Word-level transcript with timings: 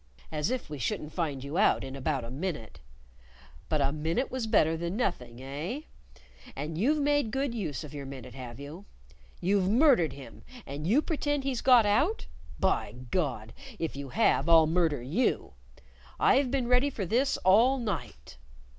As 0.31 0.49
if 0.49 0.67
we 0.67 0.79
shouldn't 0.79 1.13
find 1.13 1.43
you 1.43 1.59
out 1.59 1.83
in 1.83 1.95
about 1.95 2.25
a 2.25 2.31
minute! 2.31 2.79
But 3.69 3.81
a 3.81 3.91
minute 3.91 4.31
was 4.31 4.47
better 4.47 4.75
than 4.75 4.97
nothing, 4.97 5.39
eh? 5.43 5.81
And 6.55 6.75
you've 6.75 6.97
made 6.97 7.29
good 7.29 7.53
use 7.53 7.83
of 7.83 7.93
your 7.93 8.07
minute, 8.07 8.33
have 8.33 8.59
you. 8.59 8.85
You've 9.41 9.69
murdered 9.69 10.13
him, 10.13 10.41
and 10.65 10.87
you 10.87 11.03
pretend 11.03 11.43
he's 11.43 11.61
got 11.61 11.85
out? 11.85 12.25
By 12.59 12.93
God, 13.11 13.53
if 13.77 13.95
you 13.95 14.09
have, 14.09 14.49
I'll 14.49 14.65
murder 14.65 15.03
you! 15.03 15.53
I've 16.19 16.49
been 16.49 16.67
ready 16.67 16.89
for 16.89 17.05
this 17.05 17.37
all 17.45 17.77
night!" 17.77 18.37